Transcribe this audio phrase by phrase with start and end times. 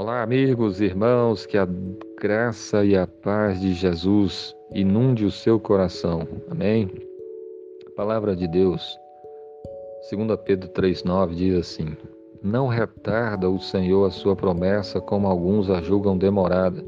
[0.00, 1.68] Olá, amigos, irmãos, que a
[2.18, 6.26] graça e a paz de Jesus inunde o seu coração.
[6.50, 6.90] Amém?
[7.86, 8.98] A palavra de Deus,
[10.10, 11.94] 2 Pedro 3,9 diz assim:
[12.42, 16.82] Não retarda o Senhor a sua promessa, como alguns a julgam demorada.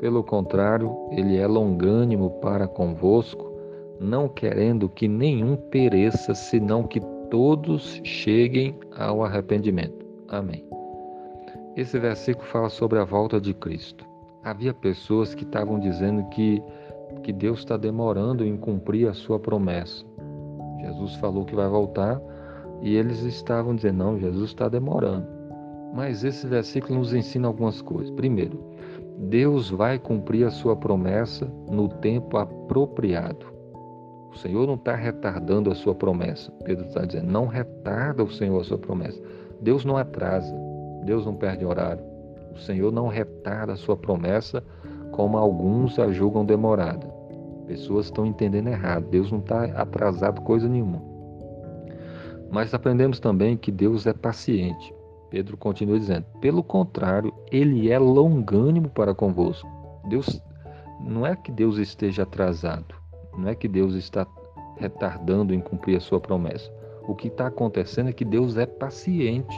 [0.00, 3.52] Pelo contrário, ele é longânimo para convosco,
[4.00, 6.98] não querendo que nenhum pereça, senão que
[7.30, 10.04] todos cheguem ao arrependimento.
[10.26, 10.68] Amém.
[11.78, 14.04] Esse versículo fala sobre a volta de Cristo.
[14.42, 16.60] Havia pessoas que estavam dizendo que,
[17.22, 20.04] que Deus está demorando em cumprir a sua promessa.
[20.80, 22.20] Jesus falou que vai voltar
[22.82, 25.24] e eles estavam dizendo: não, Jesus está demorando.
[25.94, 28.10] Mas esse versículo nos ensina algumas coisas.
[28.10, 28.58] Primeiro,
[29.16, 33.46] Deus vai cumprir a sua promessa no tempo apropriado.
[34.32, 36.50] O Senhor não está retardando a sua promessa.
[36.64, 39.22] Pedro está dizendo: não retarda o Senhor a sua promessa.
[39.60, 40.67] Deus não atrasa.
[41.04, 42.04] Deus não perde horário.
[42.52, 44.62] O Senhor não retarda a sua promessa
[45.12, 47.06] como alguns a julgam demorada.
[47.66, 49.06] Pessoas estão entendendo errado.
[49.10, 51.02] Deus não está atrasado coisa nenhuma.
[52.50, 54.94] Mas aprendemos também que Deus é paciente.
[55.30, 59.68] Pedro continua dizendo: pelo contrário, ele é longânimo para convosco.
[60.08, 60.42] Deus
[61.00, 62.94] não é que Deus esteja atrasado,
[63.36, 64.26] não é que Deus está
[64.76, 66.72] retardando em cumprir a sua promessa.
[67.06, 69.56] O que está acontecendo é que Deus é paciente.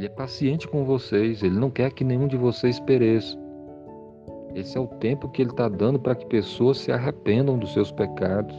[0.00, 3.38] Ele é paciente com vocês, ele não quer que nenhum de vocês pereça.
[4.54, 7.92] Esse é o tempo que ele está dando para que pessoas se arrependam dos seus
[7.92, 8.56] pecados,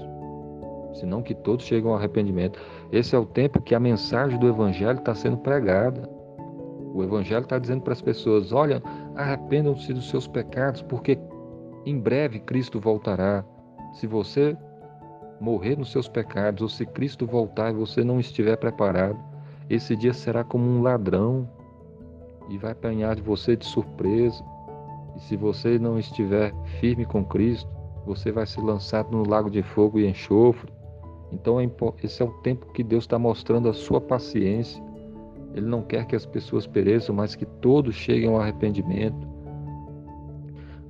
[0.94, 2.60] senão que todos chegam ao arrependimento.
[2.92, 6.08] Esse é o tempo que a mensagem do Evangelho está sendo pregada.
[6.94, 8.80] O Evangelho está dizendo para as pessoas: olha,
[9.16, 11.18] arrependam-se dos seus pecados, porque
[11.88, 13.44] em breve Cristo voltará.
[13.94, 14.56] Se você
[15.40, 19.31] morrer nos seus pecados, ou se Cristo voltar e você não estiver preparado,
[19.74, 21.48] esse dia será como um ladrão
[22.50, 24.44] e vai apanhar de você de surpresa.
[25.16, 27.70] E se você não estiver firme com Cristo,
[28.06, 30.70] você vai ser lançado no lago de fogo e enxofre.
[31.32, 31.70] Então, é
[32.04, 34.84] esse é o tempo que Deus está mostrando a sua paciência.
[35.54, 39.26] Ele não quer que as pessoas pereçam, mas que todos cheguem ao arrependimento.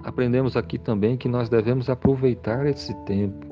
[0.03, 3.45] Aprendemos aqui também que nós devemos aproveitar esse tempo.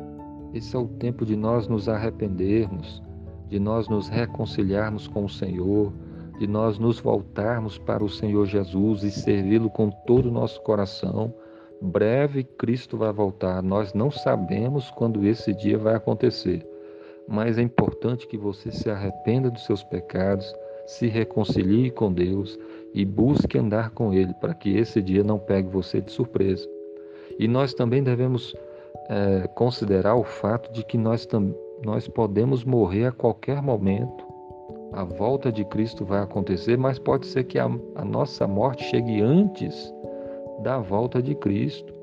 [0.56, 3.03] Esse é o tempo de nós nos arrependermos,
[3.49, 5.91] de nós nos reconciliarmos com o Senhor,
[6.37, 11.33] de nós nos voltarmos para o Senhor Jesus e servi-lo com todo o nosso coração.
[11.81, 13.61] Breve Cristo vai voltar.
[13.63, 16.65] Nós não sabemos quando esse dia vai acontecer,
[17.27, 20.53] mas é importante que você se arrependa dos seus pecados,
[20.85, 22.57] se reconcilie com Deus
[22.93, 26.67] e busque andar com Ele para que esse dia não pegue você de surpresa.
[27.38, 28.55] E nós também devemos
[29.09, 31.55] é, considerar o fato de que nós também
[31.85, 34.28] nós podemos morrer a qualquer momento.
[34.91, 39.22] A volta de Cristo vai acontecer, mas pode ser que a, a nossa morte chegue
[39.22, 39.94] antes
[40.63, 41.94] da volta de Cristo.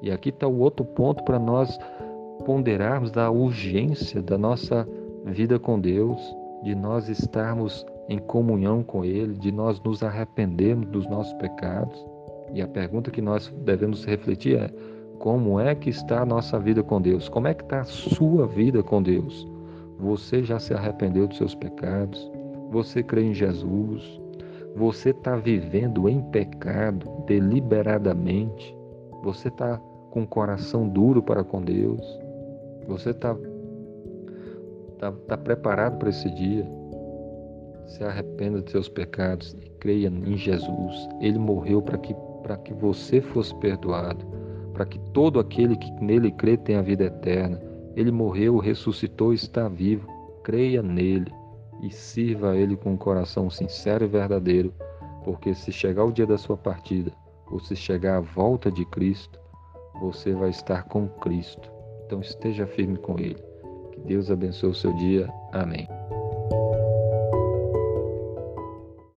[0.00, 1.78] E aqui está o outro ponto para nós
[2.44, 4.88] ponderarmos da urgência da nossa
[5.26, 6.20] vida com Deus,
[6.62, 12.04] de nós estarmos em comunhão com Ele, de nós nos arrependermos dos nossos pecados.
[12.52, 14.70] E a pergunta que nós devemos refletir é:
[15.18, 17.28] como é que está a nossa vida com Deus?
[17.28, 19.48] Como é que está a sua vida com Deus?
[19.98, 22.30] Você já se arrependeu dos seus pecados?
[22.70, 24.20] Você crê em Jesus?
[24.74, 28.76] Você está vivendo em pecado deliberadamente?
[29.22, 29.80] Você está
[30.10, 32.02] com o coração duro para com Deus?
[32.88, 33.36] Você está
[34.98, 36.66] tá, tá preparado para esse dia?
[37.86, 41.08] Se arrependa dos seus pecados e creia em Jesus.
[41.20, 42.14] Ele morreu para que,
[42.64, 44.41] que você fosse perdoado
[44.72, 47.60] para que todo aquele que nele crê tenha vida eterna.
[47.94, 50.06] Ele morreu, ressuscitou e está vivo.
[50.42, 51.32] Creia nele
[51.82, 54.72] e sirva a ele com um coração sincero e verdadeiro,
[55.24, 57.12] porque se chegar o dia da sua partida,
[57.50, 59.38] ou se chegar a volta de Cristo,
[60.00, 61.70] você vai estar com Cristo.
[62.06, 63.42] Então esteja firme com ele.
[63.92, 65.28] Que Deus abençoe o seu dia.
[65.52, 65.86] Amém.